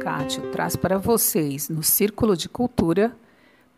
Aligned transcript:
Cátio 0.00 0.50
traz 0.50 0.76
para 0.76 0.96
vocês, 0.96 1.68
no 1.68 1.82
Círculo 1.82 2.34
de 2.34 2.48
Cultura, 2.48 3.14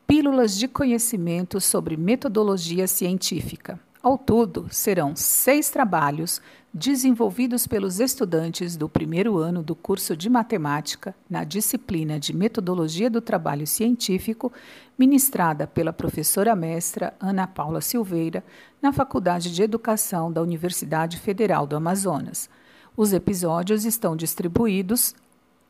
pílulas 0.07 0.57
de 0.57 0.69
conhecimento 0.69 1.61
sobre 1.61 1.96
metodologia 1.96 2.87
científica. 2.87 3.80
Ao 4.01 4.17
todo, 4.17 4.69
serão 4.71 5.16
seis 5.16 5.69
trabalhos 5.69 6.41
desenvolvidos 6.73 7.66
pelos 7.66 7.98
estudantes 7.98 8.77
do 8.77 8.89
primeiro 8.89 9.39
ano 9.39 9.64
do 9.64 9.75
curso 9.75 10.16
de 10.16 10.30
matemática 10.30 11.12
na 11.29 11.43
disciplina 11.43 12.21
de 12.21 12.32
Metodologia 12.32 13.11
do 13.11 13.20
Trabalho 13.20 13.66
Científico, 13.66 14.52
ministrada 14.96 15.66
pela 15.66 15.93
professora 15.93 16.54
mestra 16.54 17.14
Ana 17.18 17.48
Paula 17.48 17.80
Silveira, 17.80 18.45
na 18.80 18.93
Faculdade 18.93 19.52
de 19.52 19.61
Educação 19.61 20.30
da 20.30 20.41
Universidade 20.41 21.18
Federal 21.18 21.66
do 21.66 21.75
Amazonas. 21.75 22.48
Os 22.97 23.12
episódios 23.12 23.84
estão 23.84 24.15
distribuídos 24.15 25.16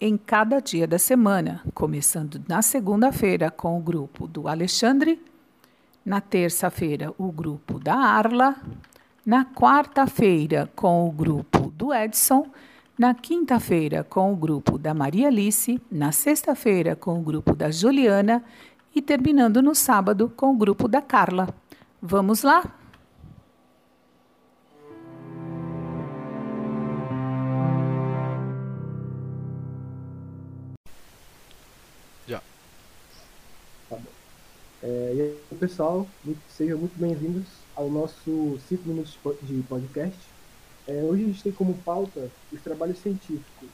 em 0.05 0.17
cada 0.17 0.59
dia 0.59 0.85
da 0.85 0.99
semana, 0.99 1.63
começando 1.73 2.43
na 2.49 2.61
segunda-feira 2.61 3.53
com 3.53 3.79
o 3.79 3.81
grupo 3.81 4.27
do 4.27 4.49
Alexandre 4.49 5.23
na 6.05 6.21
terça-feira, 6.21 7.15
o 7.17 7.31
grupo 7.31 7.79
da 7.79 7.95
Arla. 7.95 8.57
Na 9.25 9.45
quarta-feira, 9.45 10.69
com 10.75 11.09
o 11.09 11.13
grupo 11.13 11.71
do 11.77 11.95
Edson. 11.95 12.49
Na 12.99 13.15
quinta-feira, 13.15 14.03
com 14.03 14.33
o 14.33 14.37
grupo 14.37 14.77
da 14.77 14.93
Maria 14.93 15.29
Alice. 15.29 15.81
Na 15.89 16.11
sexta-feira, 16.11 16.97
com 16.97 17.21
o 17.21 17.23
grupo 17.23 17.55
da 17.55 17.71
Juliana. 17.71 18.43
E 18.93 19.01
terminando 19.01 19.63
no 19.63 19.73
sábado, 19.73 20.33
com 20.37 20.51
o 20.53 20.57
grupo 20.57 20.89
da 20.89 21.01
Carla. 21.01 21.49
Vamos 22.03 22.43
lá? 22.43 22.65
É, 34.83 35.13
e 35.15 35.21
aí, 35.21 35.59
pessoal, 35.61 36.09
muito, 36.25 36.41
sejam 36.49 36.77
muito 36.77 36.99
bem-vindos 36.99 37.45
ao 37.77 37.89
nosso 37.89 38.59
5 38.69 38.89
minutos 38.89 39.17
de 39.43 39.63
podcast. 39.69 40.19
É, 40.89 41.05
hoje 41.05 41.23
a 41.23 41.27
gente 41.29 41.43
tem 41.45 41.53
como 41.53 41.75
pauta 41.85 42.29
os 42.51 42.61
trabalhos 42.63 42.99
científicos. 42.99 43.69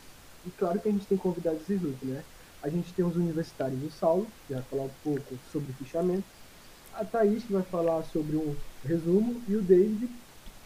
E 0.47 0.51
claro 0.51 0.79
que 0.79 0.87
a 0.87 0.93
gente 0.93 1.07
tem 1.07 1.17
convidados 1.17 1.67
ilustres, 1.67 2.11
né? 2.11 2.23
A 2.63 2.69
gente 2.69 2.93
tem 2.93 3.07
os 3.07 3.17
universitários, 3.17 3.83
o 3.83 3.91
Saulo, 3.91 4.27
que 4.47 4.53
vai 4.53 4.63
falar 4.65 4.83
um 4.83 4.91
pouco 5.03 5.35
sobre 5.51 5.73
fichamento, 5.73 6.25
a 6.93 7.03
Thaís, 7.07 7.43
que 7.43 7.55
vai 7.55 7.63
falar 7.63 8.03
sobre 8.03 8.37
um 8.37 8.55
resumo, 8.85 9.41
e 9.49 9.57
o 9.57 9.63
David, 9.63 10.11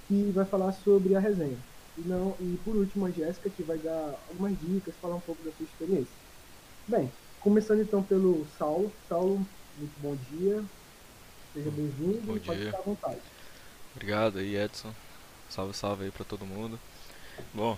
que 0.09 0.33
vai 0.35 0.45
falar 0.45 0.73
sobre 0.73 1.15
a 1.15 1.20
resenha. 1.20 1.59
E, 1.97 2.01
não, 2.01 2.35
e 2.41 2.59
por 2.65 2.75
último, 2.75 3.07
a 3.07 3.11
Jéssica, 3.11 3.48
que 3.48 3.63
vai 3.63 3.79
dar 3.79 4.19
algumas 4.29 4.59
dicas, 4.59 4.95
falar 5.01 5.15
um 5.15 5.20
pouco 5.20 5.41
da 5.45 5.53
sua 5.53 5.65
experiência. 5.65 6.15
Bem, 6.89 7.13
começando 7.39 7.81
então 7.81 8.03
pelo 8.03 8.45
Saulo. 8.59 8.91
Saulo, 9.09 9.47
muito 9.78 10.01
bom 10.01 10.17
dia. 10.31 10.65
Seja 11.53 11.70
bem-vindo. 11.70 12.20
Bom 12.23 12.39
Pode 12.39 12.59
dia. 12.59 12.67
ficar 12.67 12.78
à 12.78 12.83
vontade. 12.83 13.20
Obrigado 13.95 14.39
aí, 14.39 14.56
Edson. 14.56 14.95
Salve, 15.48 15.75
salve 15.75 16.05
aí 16.05 16.11
pra 16.11 16.25
todo 16.25 16.47
mundo. 16.47 16.79
Bom, 17.53 17.77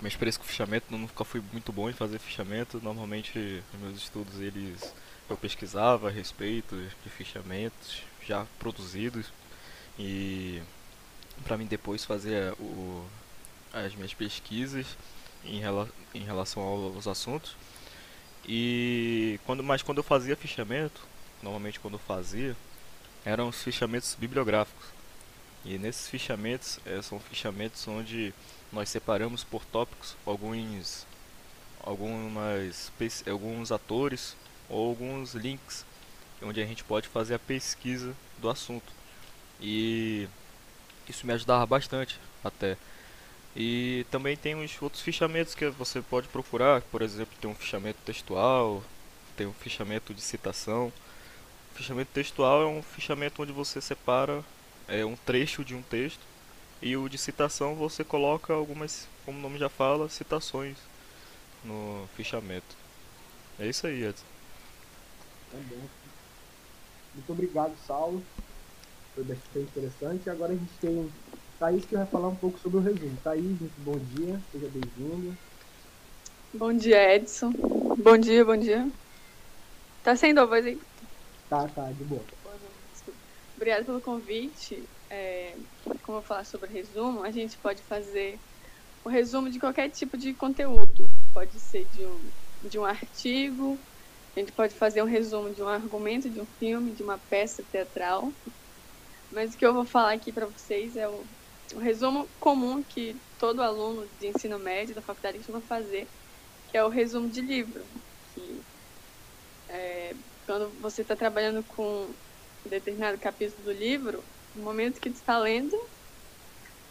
minha 0.00 0.08
experiência 0.08 0.40
com 0.40 0.46
fichamento 0.46 0.86
nunca 0.90 1.24
fui 1.24 1.42
muito 1.52 1.72
bom 1.72 1.88
em 1.88 1.94
fazer 1.94 2.18
fichamento. 2.18 2.80
Normalmente, 2.82 3.62
nos 3.72 3.82
meus 3.82 3.98
estudos, 3.98 4.40
eles 4.40 4.92
eu 5.28 5.36
pesquisava 5.36 6.08
a 6.08 6.10
respeito 6.10 6.76
de 7.04 7.10
fichamentos 7.10 8.02
já 8.26 8.44
produzidos 8.58 9.26
e 9.96 10.60
para 11.44 11.56
mim 11.56 11.66
depois 11.66 12.04
fazer 12.04 12.52
o, 12.54 13.06
as 13.72 13.94
minhas 13.94 14.12
pesquisas 14.12 14.86
em, 15.44 15.60
rela, 15.60 15.88
em 16.12 16.24
relação 16.24 16.62
aos 16.62 17.06
assuntos. 17.06 17.56
E 18.46 19.38
quando 19.46 19.62
mais 19.62 19.82
quando 19.82 19.98
eu 19.98 20.04
fazia 20.04 20.34
fichamento, 20.34 21.00
normalmente 21.42 21.80
quando 21.80 21.98
fazia, 21.98 22.56
eram 23.24 23.48
os 23.48 23.62
fichamentos 23.62 24.16
bibliográficos. 24.18 24.86
E 25.64 25.78
nesses 25.78 26.08
fichamentos 26.08 26.78
eh, 26.86 27.02
são 27.02 27.20
fichamentos 27.20 27.86
onde 27.86 28.32
nós 28.72 28.88
separamos 28.88 29.44
por 29.44 29.64
tópicos 29.64 30.16
alguns 30.24 31.06
algumas 31.82 32.92
alguns 33.26 33.72
atores 33.72 34.36
ou 34.68 34.88
alguns 34.88 35.34
links 35.34 35.84
onde 36.42 36.62
a 36.62 36.66
gente 36.66 36.84
pode 36.84 37.08
fazer 37.08 37.34
a 37.34 37.38
pesquisa 37.38 38.14
do 38.38 38.48
assunto. 38.48 38.92
E 39.60 40.26
isso 41.08 41.26
me 41.26 41.32
ajudava 41.32 41.66
bastante 41.66 42.18
até. 42.42 42.76
E 43.54 44.06
também 44.10 44.36
tem 44.36 44.54
uns 44.54 44.80
outros 44.80 45.02
fichamentos 45.02 45.54
que 45.54 45.68
você 45.70 46.00
pode 46.00 46.28
procurar, 46.28 46.82
por 46.82 47.02
exemplo, 47.02 47.36
tem 47.40 47.50
um 47.50 47.54
fichamento 47.54 47.98
textual, 48.04 48.82
tem 49.36 49.46
um 49.46 49.52
fichamento 49.52 50.14
de 50.14 50.20
citação. 50.20 50.92
Fichamento 51.74 52.10
textual 52.12 52.62
é 52.62 52.66
um 52.66 52.82
fichamento 52.82 53.42
onde 53.42 53.52
você 53.52 53.80
separa 53.80 54.44
é, 54.86 55.04
um 55.04 55.16
trecho 55.16 55.64
de 55.64 55.74
um 55.74 55.82
texto 55.82 56.20
e 56.82 56.96
o 56.96 57.08
de 57.08 57.18
citação 57.18 57.74
você 57.74 58.04
coloca 58.04 58.52
algumas, 58.52 59.08
como 59.24 59.38
o 59.38 59.42
nome 59.42 59.58
já 59.58 59.68
fala, 59.68 60.08
citações 60.08 60.76
no 61.64 62.06
fichamento. 62.16 62.76
É 63.58 63.68
isso 63.68 63.86
aí, 63.86 64.04
Edson. 64.04 64.26
Tá 65.50 65.58
bom. 65.58 65.88
Muito 67.14 67.32
obrigado, 67.32 67.76
Saulo. 67.86 68.22
Foi 69.14 69.24
bastante 69.24 69.58
interessante. 69.60 70.30
Agora 70.30 70.52
a 70.52 70.56
gente 70.56 70.78
tem 70.80 71.10
Thaís 71.58 71.84
que 71.84 71.94
vai 71.96 72.06
falar 72.06 72.28
um 72.28 72.36
pouco 72.36 72.58
sobre 72.58 72.78
o 72.78 72.82
resumo. 72.82 73.16
Thaís, 73.22 73.44
muito 73.44 73.80
bom 73.80 73.98
dia. 73.98 74.40
Seja 74.50 74.68
bem-vinda. 74.68 75.36
Bom 76.52 76.72
dia, 76.72 77.14
Edson. 77.14 77.50
Bom 78.02 78.16
dia, 78.18 78.44
bom 78.44 78.56
dia. 78.56 78.90
Tá 80.02 80.16
sendo 80.16 80.40
a 80.40 80.46
voz 80.46 80.64
aí? 80.66 80.78
Tá, 81.50 81.68
tá, 81.68 81.92
de 81.92 82.04
boa. 82.04 82.26
Obrigada 83.56 83.84
pelo 83.84 84.00
convite. 84.00 84.90
É, 85.10 85.56
como 86.02 86.18
eu 86.18 86.22
falar 86.22 86.44
sobre 86.44 86.70
resumo, 86.72 87.22
a 87.24 87.30
gente 87.30 87.58
pode 87.60 87.84
fazer 87.84 88.42
o 89.04 89.10
resumo 89.10 89.50
de 89.50 89.60
qualquer 89.60 89.90
tipo 89.90 90.18
de 90.18 90.34
conteúdo. 90.34 91.12
Pode 91.34 91.60
ser 91.60 91.86
de 91.86 92.06
um, 92.06 92.32
de 92.62 92.78
um 92.78 92.84
artigo, 92.86 93.86
a 94.36 94.40
gente 94.40 94.52
pode 94.52 94.76
fazer 94.76 95.02
um 95.02 95.06
resumo 95.06 95.52
de 95.52 95.62
um 95.62 95.68
argumento, 95.68 96.30
de 96.30 96.40
um 96.42 96.46
filme, 96.46 96.94
de 96.94 97.02
uma 97.04 97.18
peça 97.18 97.64
teatral. 97.64 98.36
Mas 99.30 99.54
o 99.54 99.58
que 99.58 99.66
eu 99.66 99.74
vou 99.74 99.86
falar 99.86 100.14
aqui 100.14 100.32
para 100.32 100.46
vocês 100.48 100.96
é 100.96 101.08
o, 101.08 101.28
o 101.74 101.78
resumo 101.80 102.30
comum 102.40 102.82
que 102.84 103.22
todo 103.38 103.62
aluno 103.62 104.08
de 104.18 104.28
ensino 104.28 104.58
médio 104.58 104.94
da 104.94 105.02
faculdade 105.02 105.38
costuma 105.38 105.62
fazer, 105.62 106.12
que 106.68 106.78
é 106.78 106.84
o 106.84 106.90
resumo 106.90 107.28
de 107.30 107.42
livro. 107.42 107.90
Que 108.34 108.64
é, 109.68 110.14
quando 110.50 110.76
você 110.80 111.02
está 111.02 111.14
trabalhando 111.16 111.62
com 111.64 112.10
um 112.64 112.68
determinado 112.68 113.20
capítulo 113.20 113.62
do 113.62 113.72
livro, 113.72 114.28
no 114.52 114.64
momento 114.64 115.00
que 115.00 115.08
tu 115.10 115.14
está 115.14 115.38
lendo, 115.38 115.76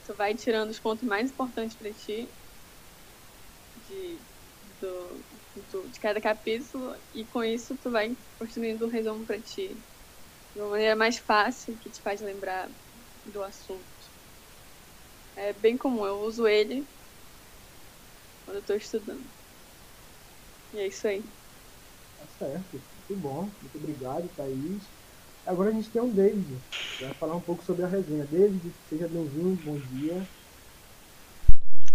tu 0.04 0.16
vai 0.16 0.36
tirando 0.36 0.70
os 0.72 0.80
pontos 0.80 1.04
mais 1.08 1.32
importantes 1.32 1.78
para 1.78 1.94
ti 1.94 2.34
de, 3.76 4.26
do, 4.62 5.26
do- 5.56 5.90
de 5.90 6.00
cada 6.00 6.20
capítulo 6.22 6.96
e 7.14 7.26
com 7.26 7.44
isso 7.44 7.78
tu 7.78 7.92
vai 7.92 8.18
construindo 8.38 8.86
um 8.86 8.90
resumo 8.90 9.26
para 9.26 9.42
ti 9.42 9.84
de 10.56 10.62
uma 10.62 10.72
maneira 10.72 10.96
mais 10.96 11.20
fácil 11.20 11.78
que 11.80 11.92
te 11.92 12.02
faz 12.02 12.22
lembrar 12.22 12.72
do 13.26 13.44
assunto. 13.44 13.90
É 15.36 15.52
bem 15.54 15.76
comum, 15.76 16.06
eu 16.06 16.20
uso 16.20 16.46
ele 16.48 16.88
quando 18.44 18.58
eu 18.58 18.62
estou 18.62 18.76
estudando. 18.76 19.32
E 20.74 20.80
é 20.80 20.88
isso 20.88 21.08
aí. 21.08 21.32
Tá 22.18 22.28
certo. 22.28 22.84
Muito 23.10 23.22
bom. 23.24 23.50
Muito 23.62 23.76
obrigado, 23.76 24.30
Thaís. 24.38 24.84
Agora 25.46 25.70
a 25.70 25.74
gente 25.74 25.90
tem 25.90 26.00
o 26.00 26.08
David. 26.12 26.46
que 26.98 27.04
Vai 27.06 27.14
falar 27.16 27.36
um 27.36 27.42
pouco 27.42 27.64
sobre 27.66 27.84
a 27.84 27.88
resenha. 27.88 28.24
David, 28.30 28.72
seja 28.88 29.08
bem-vindo. 29.08 29.60
Bom 29.64 29.80
dia. 29.98 30.28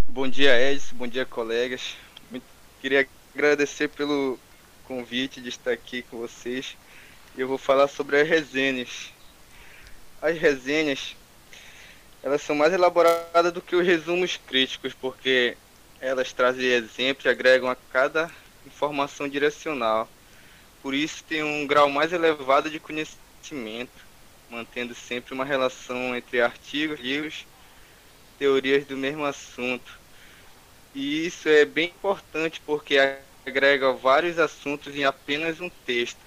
Bom 0.09 0.29
dia, 0.29 0.73
Edson. 0.73 0.97
Bom 0.97 1.07
dia, 1.07 1.25
colegas. 1.25 1.97
Muito- 2.33 2.45
Queria 2.81 3.07
agradecer 3.33 3.89
pelo 3.89 4.39
convite 4.89 5.41
de 5.41 5.51
estar 5.51 5.71
aqui 5.71 6.03
com 6.03 6.19
vocês. 6.19 6.77
Eu 7.39 7.47
vou 7.47 7.59
falar 7.59 7.87
sobre 7.87 8.21
as 8.21 8.29
resenhas. 8.29 9.13
As 10.21 10.37
resenhas, 10.37 11.15
elas 12.25 12.43
são 12.43 12.57
mais 12.57 12.73
elaboradas 12.73 13.53
do 13.53 13.63
que 13.63 13.77
os 13.77 13.87
resumos 13.87 14.37
críticos, 14.37 14.93
porque 14.93 15.57
elas 16.01 16.33
trazem 16.33 16.65
exemplos 16.65 17.25
e 17.25 17.29
agregam 17.29 17.71
a 17.71 17.77
cada 17.93 18.29
informação 18.67 19.29
direcional. 19.29 20.09
Por 20.85 20.93
isso 20.93 21.25
tem 21.25 21.43
um 21.43 21.67
grau 21.67 21.89
mais 21.89 22.13
elevado 22.13 22.69
de 22.69 22.79
conhecimento, 22.79 23.91
mantendo 24.51 24.95
sempre 24.95 25.33
uma 25.33 25.43
relação 25.43 26.15
entre 26.15 26.43
artigos, 26.43 27.01
livros, 27.01 27.47
teorias 28.39 28.85
do 28.85 28.95
mesmo 28.95 29.25
assunto. 29.25 29.99
E 30.95 31.25
isso 31.25 31.49
é 31.49 31.65
bem 31.65 31.87
importante 31.87 32.61
porque 32.67 32.99
agrega 33.47 33.95
vários 33.95 34.39
assuntos 34.39 34.95
em 34.95 35.07
apenas 35.07 35.59
um 35.59 35.71
texto. 35.87 36.21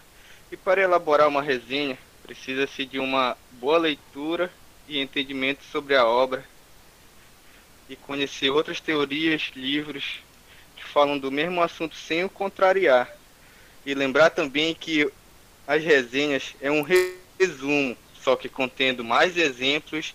E 0.51 0.57
para 0.57 0.81
elaborar 0.81 1.27
uma 1.27 1.43
resenha, 1.43 1.95
precisa-se 2.23 2.83
de 2.83 2.97
uma 2.97 3.37
boa 3.51 3.77
leitura 3.77 4.51
e 4.87 4.99
entendimento 4.99 5.63
sobre 5.65 5.95
a 5.95 6.03
obra 6.03 6.43
e 7.87 7.95
conhecer 7.95 8.49
outras 8.49 8.81
teorias, 8.81 9.51
livros 9.55 10.19
que 10.75 10.83
falam 10.83 11.19
do 11.19 11.31
mesmo 11.31 11.61
assunto 11.61 11.95
sem 11.95 12.23
o 12.23 12.29
contrariar. 12.29 13.16
E 13.87 13.93
lembrar 13.93 14.31
também 14.31 14.75
que 14.75 15.09
as 15.65 15.81
resenhas 15.81 16.53
é 16.59 16.69
um 16.69 16.81
resumo, 16.81 17.95
só 18.21 18.35
que 18.35 18.49
contendo 18.49 19.01
mais 19.01 19.37
exemplos 19.37 20.13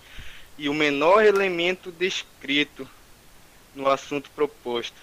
e 0.58 0.68
o 0.68 0.74
menor 0.74 1.24
elemento 1.24 1.90
descrito 1.90 2.86
no 3.74 3.88
assunto 3.88 4.28
proposto. 4.32 4.98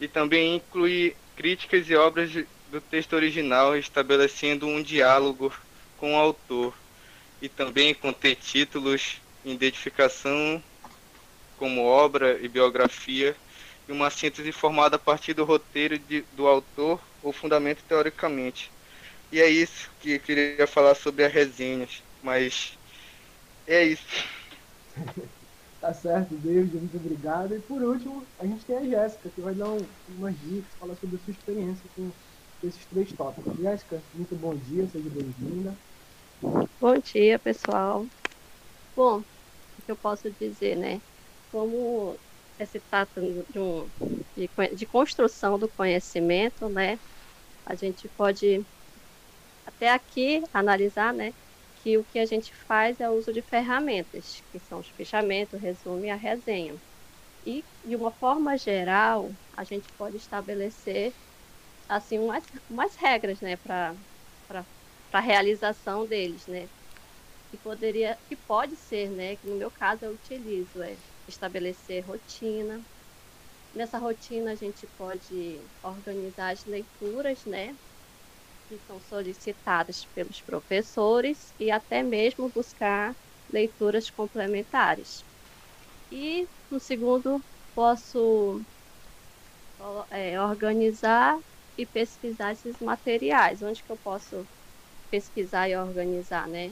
E 0.00 0.06
também 0.06 0.54
inclui 0.54 1.16
críticas 1.34 1.90
e 1.90 1.96
obras 1.96 2.30
do 2.70 2.80
texto 2.80 3.14
original, 3.14 3.76
estabelecendo 3.76 4.68
um 4.68 4.80
diálogo 4.80 5.52
com 5.98 6.14
o 6.14 6.16
autor. 6.16 6.72
E 7.42 7.48
também 7.48 7.92
conter 7.94 8.36
títulos, 8.36 9.20
identificação 9.44 10.62
como 11.58 11.82
obra 11.82 12.38
e 12.40 12.46
biografia, 12.46 13.34
e 13.88 13.92
uma 13.92 14.10
síntese 14.10 14.52
formada 14.52 14.96
a 14.96 14.98
partir 14.98 15.34
do 15.34 15.44
roteiro 15.44 15.98
de, 15.98 16.22
do 16.32 16.46
autor 16.46 17.02
ou 17.22 17.32
fundamento 17.32 17.84
teoricamente. 17.84 18.72
E 19.32 19.40
é 19.40 19.48
isso 19.48 19.90
que 19.98 20.12
eu 20.12 20.20
queria 20.20 20.66
falar 20.66 20.94
sobre 20.94 21.24
as 21.24 21.32
resenhas, 21.32 22.04
mas 22.22 22.78
é 23.66 23.84
isso. 23.84 24.06
tá 25.80 25.92
certo, 25.92 26.36
David, 26.38 26.76
muito 26.76 26.96
obrigado. 26.96 27.54
E 27.54 27.60
por 27.60 27.82
último, 27.82 28.28
a 28.38 28.46
gente 28.46 28.64
tem 28.66 28.76
a 28.76 28.84
Jéssica, 28.84 29.30
que 29.30 29.40
vai 29.40 29.54
dar 29.54 29.72
um, 29.72 29.94
umas 30.06 30.38
dicas, 30.38 30.74
falar 30.74 30.96
sobre 30.96 31.16
a 31.16 31.18
sua 31.18 31.32
experiência 31.32 31.88
com 31.94 32.12
esses 32.62 32.86
três 32.86 33.12
tópicos. 33.12 33.56
Jéssica, 33.58 34.04
muito 34.12 34.36
bom 34.36 34.56
dia, 34.56 34.86
seja 34.88 35.10
bem-vinda. 35.10 35.78
Bom 36.80 36.98
dia, 37.00 37.38
pessoal. 37.38 38.08
Bom, 38.96 39.20
o 39.20 39.82
que 39.84 39.90
eu 39.92 39.96
posso 39.98 40.30
dizer, 40.32 40.76
né? 40.76 41.02
Como 41.50 42.20
se 42.66 42.80
trata 42.80 43.20
de, 43.48 43.58
um, 43.58 43.90
de, 44.36 44.50
de 44.74 44.86
construção 44.86 45.58
do 45.58 45.68
conhecimento, 45.70 46.68
né? 46.68 46.98
A 47.66 47.74
gente 47.76 48.08
pode 48.10 48.66
até 49.64 49.90
aqui 49.90 50.42
analisar, 50.52 51.12
né? 51.14 51.32
Que 51.74 51.98
o 51.98 52.04
que 52.04 52.18
a 52.18 52.26
gente 52.26 52.54
faz 52.66 53.00
é 53.00 53.10
o 53.10 53.14
uso 53.14 53.32
de 53.32 53.42
ferramentas, 53.42 54.42
que 54.52 54.58
são 54.58 54.78
os 54.80 54.88
fechamentos, 54.90 55.58
o 55.58 55.62
resumo 55.62 56.04
e 56.04 56.10
a 56.10 56.16
resenha. 56.16 56.80
E, 57.44 57.66
de 57.84 57.96
uma 57.96 58.12
forma 58.12 58.56
geral, 58.58 59.36
a 59.56 59.64
gente 59.64 59.90
pode 59.98 60.16
estabelecer 60.18 61.14
assim 61.88 62.18
umas, 62.18 62.44
umas 62.68 62.96
regras, 62.96 63.40
né, 63.40 63.56
para 63.58 63.96
a 65.12 65.20
realização 65.20 66.06
deles, 66.06 66.46
né? 66.46 66.68
Que 67.50 67.58
poderia, 67.58 68.18
que 68.26 68.36
pode 68.36 68.76
ser, 68.76 69.10
né, 69.10 69.36
que 69.36 69.46
no 69.46 69.56
meu 69.56 69.70
caso 69.70 70.04
eu 70.04 70.12
utilizo 70.12 70.82
é 70.82 70.98
estabelecer 71.26 72.04
rotina. 72.04 72.84
Nessa 73.72 73.98
rotina 73.98 74.52
a 74.52 74.54
gente 74.54 74.86
pode 74.96 75.66
organizar 75.82 76.50
as 76.52 76.64
leituras, 76.64 77.44
né? 77.44 77.76
Que 78.68 78.78
são 78.80 79.00
solicitadas 79.00 80.06
pelos 80.14 80.42
professores 80.42 81.54
e 81.58 81.70
até 81.70 82.02
mesmo 82.02 82.50
buscar 82.50 83.16
leituras 83.50 84.10
complementares. 84.10 85.24
E 86.10 86.48
no 86.70 86.80
segundo, 86.80 87.44
posso 87.74 88.62
é, 90.10 90.40
organizar 90.40 91.38
e 91.76 91.86
pesquisar 91.86 92.52
esses 92.52 92.78
materiais. 92.80 93.62
Onde 93.62 93.82
que 93.82 93.90
eu 93.90 93.98
posso 93.98 94.48
pesquisar 95.10 95.68
e 95.68 95.76
organizar, 95.76 96.48
né? 96.48 96.70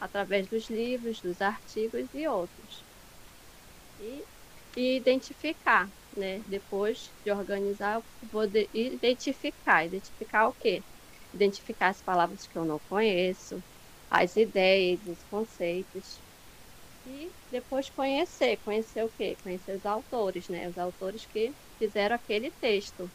através 0.00 0.48
dos 0.48 0.70
livros, 0.70 1.20
dos 1.20 1.40
artigos 1.40 2.08
e 2.14 2.26
outros 2.28 2.87
e, 3.98 4.24
e 4.76 4.96
identificar, 4.96 5.90
né? 6.16 6.42
Depois 6.46 7.14
de 7.24 7.30
organizar, 7.32 8.02
vou 8.22 8.46
de, 8.46 8.68
identificar. 8.72 9.86
Identificar 9.86 10.48
o 10.48 10.54
quê? 10.54 10.84
Identificar 11.32 11.88
as 11.90 12.02
palavras 12.02 12.46
que 12.46 12.58
eu 12.58 12.64
não 12.64 12.80
conheço, 12.88 13.64
as 14.10 14.36
ideias, 14.36 15.06
os 15.06 15.22
conceitos. 15.24 16.22
E 17.04 17.32
depois 17.50 17.90
conhecer. 17.90 18.58
Conhecer 18.64 19.04
o 19.04 19.10
quê? 19.10 19.36
Conhecer 19.42 19.76
os 19.76 19.84
autores, 19.86 20.48
né? 20.48 20.68
Os 20.68 20.78
autores 20.78 21.26
que 21.26 21.54
fizeram 21.78 22.16
aquele 22.16 22.52
texto. 22.60 23.12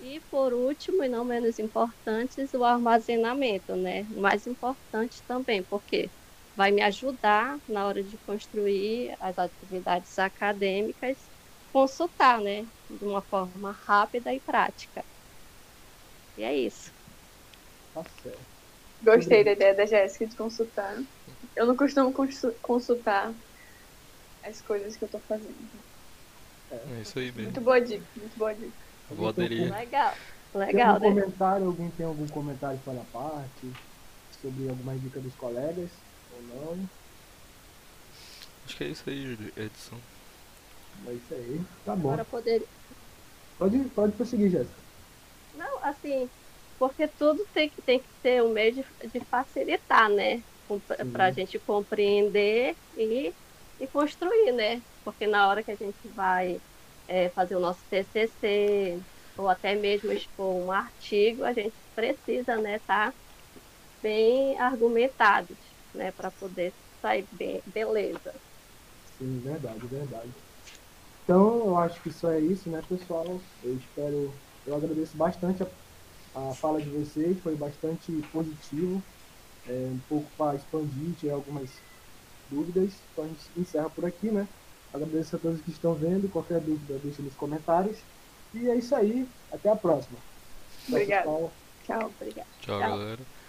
E 0.00 0.20
por 0.30 0.52
último, 0.54 1.04
e 1.04 1.08
não 1.08 1.24
menos 1.24 1.58
importante, 1.58 2.40
o 2.54 2.64
armazenamento, 2.64 3.76
né? 3.76 4.04
O 4.10 4.20
mais 4.20 4.46
importante 4.46 5.22
também, 5.26 5.64
porque 5.64 6.10
vai 6.60 6.72
me 6.72 6.82
ajudar 6.82 7.58
na 7.66 7.86
hora 7.86 8.04
de 8.04 8.18
construir 8.18 9.16
as 9.18 9.38
atividades 9.38 10.18
acadêmicas, 10.18 11.30
consultar, 11.72 12.38
né, 12.42 12.64
de 12.86 13.02
uma 13.02 13.22
forma 13.22 13.72
rápida 13.72 14.30
e 14.34 14.42
prática. 14.42 15.02
E 16.36 16.42
é 16.42 16.54
isso. 16.54 16.92
Tá 17.94 18.04
certo. 18.04 18.44
Gostei 19.02 19.42
da 19.42 19.52
ideia 19.52 19.74
da 19.74 19.86
Jéssica 19.86 20.26
de 20.28 20.36
consultar. 20.36 20.98
Eu 21.56 21.66
não 21.66 21.74
costumo 21.74 22.12
consultar 22.60 23.34
as 24.42 24.60
coisas 24.60 24.98
que 24.98 25.04
eu 25.04 25.06
estou 25.06 25.22
fazendo. 25.22 25.82
É 26.70 27.00
isso 27.00 27.18
aí 27.18 27.32
mesmo. 27.32 27.44
Muito 27.44 27.62
boa 27.62 27.80
dica, 27.80 28.06
muito 28.16 28.36
boa 28.36 28.54
dica. 28.54 28.86
Vou 29.08 29.28
aderir. 29.28 29.72
Legal. 29.72 30.14
Legal, 30.52 31.00
tem 31.00 31.08
algum 31.08 31.14
né? 31.14 31.22
comentário, 31.22 31.66
alguém 31.66 31.90
tem 31.92 32.04
algum 32.04 32.28
comentário 32.28 32.80
para 32.80 33.00
a 33.00 33.04
parte 33.04 33.74
sobre 34.30 34.68
algumas 34.68 35.00
dicas 35.00 35.22
dos 35.22 35.34
colegas? 35.34 36.09
Não. 36.42 36.88
Acho 38.64 38.76
que 38.76 38.84
é 38.84 38.88
isso 38.88 39.08
aí, 39.08 39.38
edição. 39.56 39.98
É 41.06 41.12
isso 41.12 41.34
aí. 41.34 41.60
Tá 41.84 41.96
bom. 41.96 42.14
Para 42.14 42.24
poder... 42.24 42.66
Pode, 43.58 43.78
pode 43.90 44.12
prosseguir, 44.12 44.50
Jéssica. 44.50 44.80
Não, 45.56 45.84
assim, 45.84 46.28
porque 46.78 47.06
tudo 47.06 47.46
tem 47.52 47.68
que, 47.68 47.82
tem 47.82 47.98
que 47.98 48.08
ter 48.22 48.42
um 48.42 48.52
meio 48.52 48.72
de, 48.72 48.84
de 49.12 49.20
facilitar, 49.20 50.08
né? 50.08 50.42
Para 51.12 51.26
a 51.26 51.30
gente 51.32 51.58
compreender 51.58 52.76
e, 52.96 53.34
e 53.80 53.86
construir, 53.88 54.52
né? 54.52 54.80
Porque 55.04 55.26
na 55.26 55.48
hora 55.48 55.62
que 55.62 55.72
a 55.72 55.76
gente 55.76 56.08
vai 56.14 56.60
é, 57.08 57.28
fazer 57.30 57.56
o 57.56 57.60
nosso 57.60 57.80
TCC 57.90 59.00
ou 59.36 59.48
até 59.48 59.74
mesmo 59.74 60.12
expor 60.12 60.54
um 60.54 60.70
artigo, 60.70 61.44
a 61.44 61.52
gente 61.52 61.74
precisa, 61.94 62.56
né, 62.56 62.80
tá 62.86 63.12
bem 64.02 64.58
argumentado 64.58 65.56
né, 65.94 66.12
para 66.12 66.30
poder 66.30 66.76
sair 67.00 67.28
bem, 67.32 67.62
beleza. 67.66 68.32
Sim, 69.04 69.40
verdade, 69.40 69.86
verdade. 69.88 70.34
Então, 71.24 71.68
eu 71.68 71.76
acho 71.78 72.02
que 72.02 72.10
só 72.10 72.30
é 72.32 72.40
isso, 72.40 72.70
né, 72.70 72.82
pessoal? 72.82 73.48
Eu 73.62 73.76
espero, 73.76 74.42
eu 74.64 74.74
agradeço 74.76 75.16
bastante 75.16 75.62
a, 75.64 75.70
a 76.52 76.56
fala 76.56 76.82
de 76.82 76.90
vocês, 76.90 77.40
foi 77.40 77.56
bastante 77.56 78.22
positivo, 78.24 79.06
é, 79.66 79.90
um 79.92 80.00
pouco 80.00 80.32
para 80.36 80.56
expandir, 80.56 81.14
tirar 81.16 81.34
algumas 81.36 81.86
dúvidas. 82.46 83.06
Então 83.12 83.24
a 83.24 83.28
gente 83.28 83.52
encerra 83.58 83.90
por 83.90 84.06
aqui, 84.06 84.30
né? 84.32 84.48
Agradeço 84.92 85.36
a 85.36 85.38
todos 85.40 85.62
que 85.62 85.70
estão 85.70 85.96
vendo, 85.96 86.28
qualquer 86.30 86.60
dúvida 86.62 86.98
deixa 87.00 87.22
nos 87.22 87.36
comentários. 87.36 88.06
E 88.52 88.68
é 88.70 88.76
isso 88.78 88.94
aí, 88.96 89.32
até 89.50 89.70
a 89.70 89.76
próxima. 89.76 90.24
Obrigada. 90.88 91.32
Tchau, 91.82 92.08
obrigada. 92.10 92.50
Tchau, 92.58 92.82
Tchau. 92.82 92.84
galera. 92.84 93.39